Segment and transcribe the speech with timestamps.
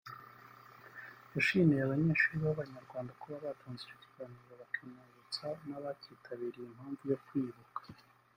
[1.33, 7.79] yashimiye abanyeshuri b’Abanyarwanda kuba batanze icyo kiganiro bakibutsa n’abakitabiye impamvu yo kwibuka